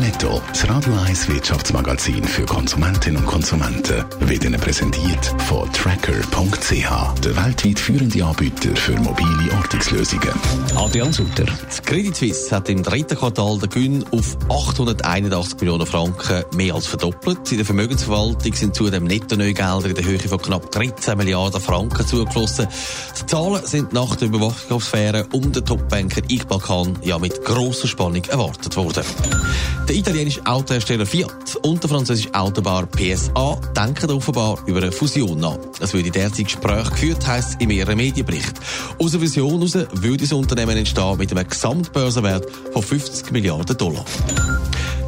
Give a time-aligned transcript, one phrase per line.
[0.00, 7.36] Netto, das Radio 1 Wirtschaftsmagazin für Konsumentinnen und Konsumenten, wird Ihnen präsentiert von Tracker.ch, der
[7.36, 10.30] weltweit führende Anbieter für mobile Ortungslösungen.
[10.74, 11.44] Adrian Sutter.
[11.44, 16.86] Die Credit Suisse hat im dritten Quartal den Gewinn auf 881 Millionen Franken mehr als
[16.86, 17.52] verdoppelt.
[17.52, 22.68] In der Vermögensverwaltung sind zudem Netto-Neugelder in der Höhe von knapp 13 Milliarden Franken zugeflossen.
[23.20, 28.24] Die Zahlen sind nach der Überwachungsaffäre um den Topbanker Iqbal Khan ja mit grosser Spannung
[28.24, 29.04] erwartet worden.
[29.90, 35.58] Der italienische Autohersteller Fiat und der französische Autobauer PSA denken offenbar über eine Fusion nach.
[35.80, 38.54] Es würde derzeit Gespräche geführt, heisst es in mehreren Medienberichten.
[39.00, 44.04] Aus einer Fusion heraus würde das Unternehmen entstehen mit einem Gesamtbörsenwert von 50 Milliarden Dollar.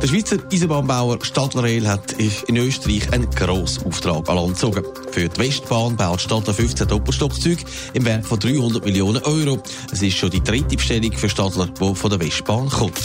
[0.02, 2.14] Der Schweizer Eisenbahnbauer Stadler Rail hat
[2.48, 4.84] in Österreich einen grossen Auftrag an Land gezogen.
[5.12, 7.62] Für die Westbahn baut Stadler 15 Doppelstockzüge
[7.94, 9.62] im Wert von 300 Millionen Euro.
[9.92, 12.98] Es ist schon die dritte Bestellung für Stadler, die von der Westbahn kommt.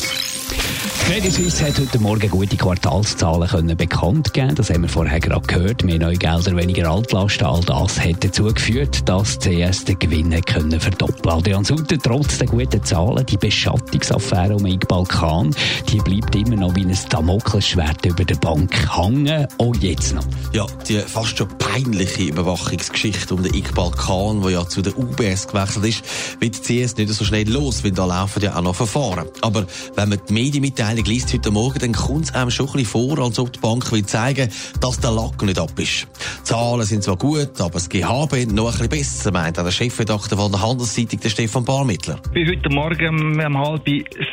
[1.07, 4.53] Credit Suisse hat heute Morgen gute Quartalszahlen können bekannt geben.
[4.55, 5.85] Das haben wir vorher gerade gehört.
[5.85, 7.47] Mehr Neugelder, weniger Altlasten.
[7.47, 12.47] All das hat dazu geführt, dass CS den Gewinn können verdoppeln Adrian Sutter, trotz der
[12.47, 15.55] guten Zahlen, die Beschattungsaffäre um den Balkan,
[15.87, 19.47] die bleibt immer noch wie ein Damoklesschwert über der Bank hängen.
[19.59, 20.25] Auch jetzt noch.
[20.51, 25.47] Ja, die fast schon peinliche Überwachungsgeschichte um den Iqbal Khan, der ja zu der UBS
[25.47, 26.03] gewechselt ist,
[26.41, 29.29] wird die CS nicht so schnell los, weil da laufen ja auch noch Verfahren.
[29.39, 32.85] Aber wenn man die Medienmitteilung Mitteilung liest heute Morgen, dann kommt es einem schon ein
[32.85, 34.49] vor, als ob die Bank will zeigen,
[34.81, 36.07] dass der Lack nicht ab ist.
[36.39, 40.37] Die Zahlen sind zwar gut, aber das GHB noch ein bisschen besser, meint der Chefredakteur
[40.37, 42.19] von der Handelszeitung, der Stefan Barmittler.
[42.33, 43.85] Ich bin heute Morgen um halb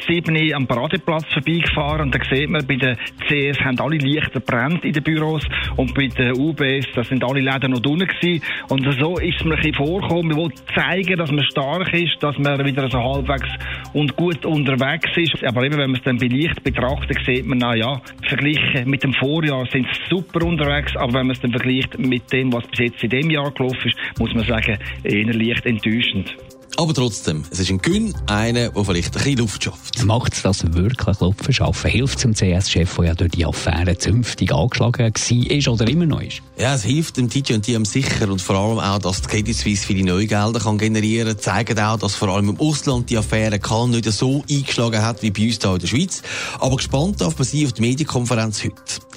[0.07, 2.97] sieben am Paradeplatz vorbeigefahren und da sieht man, bei der
[3.29, 5.43] CS haben alle Lichter brennt in den Büros
[5.77, 8.43] und bei der UBS, da sind alle Läden noch drinnen gewesen.
[8.69, 10.31] Und so ist es mir ein bisschen vorgekommen.
[10.31, 13.49] Wir wollen zeigen, dass man stark ist, dass man wieder so halbwegs
[13.93, 15.45] und gut unterwegs ist.
[15.45, 19.03] Aber eben, wenn man es dann belichtet, Sicht betrachtet, sieht man, na ja, verglichen mit
[19.03, 22.67] dem Vorjahr sind sie super unterwegs, aber wenn man es dann vergleicht mit dem, was
[22.69, 26.37] bis jetzt in dem Jahr gelaufen ist, muss man sagen, eher leicht enttäuschend.
[26.77, 30.05] Aber trotzdem, es ist ein Gün, einer, der vielleicht ein bisschen Luft schafft.
[30.05, 31.91] Macht es das wirklich Luft schaffen?
[31.91, 36.43] Hilft zum CS-Chef, der ja durch die Affäre zünftig angeschlagen war oder immer noch ist?
[36.59, 39.57] Ja, es hilft dem DJ und TM sicher und vor allem auch, dass die Credit
[39.57, 41.39] Suisse viele Neugelder kann generieren kann.
[41.39, 45.31] Zeigt auch, dass vor allem im Ausland die Affäre kann nicht so eingeschlagen hat wie
[45.31, 46.23] bei uns hier in der Schweiz.
[46.59, 48.75] Aber gespannt darf man sein auf die Medienkonferenz heute.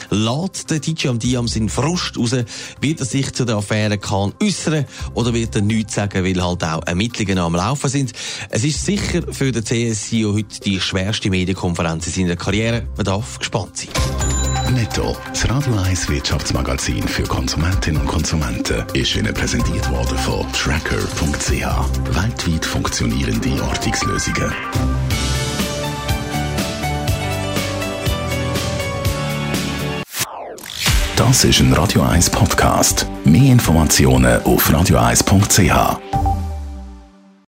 [0.10, 2.36] Lädt der DJ und Diam seinen Frust raus,
[2.82, 4.86] wird er sich zu der Affäre kann äußern
[5.16, 8.14] oder wird er nichts sagen, weil halt auch Ermittlungen am Laufen sind.
[8.50, 12.88] Es ist sicher für den CSIO heute die schwerste Medienkonferenz in seiner Karriere.
[12.96, 13.90] Man darf gespannt sein.
[14.74, 21.52] Netto, das Radio 1 Wirtschaftsmagazin für Konsumentinnen und Konsumenten, ist Ihnen präsentiert worden von Tracker.ch.
[22.16, 24.54] Weltweit funktionierende Ortungslösungen.
[31.16, 33.08] Das ist ein Radio 1 Podcast.
[33.26, 36.27] Mehr Informationen auf radio1.ch.